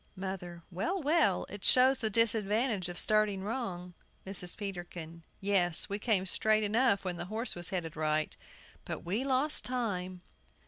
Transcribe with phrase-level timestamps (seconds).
[0.15, 0.63] MOTHER.
[0.71, 3.93] Well, well; it shows the disadvantage of starting wrong.
[4.25, 4.57] MRS.
[4.57, 5.21] PETERKIN.
[5.39, 8.35] Yes, we came straight enough when the horse was headed right;
[8.83, 10.21] but we lost time.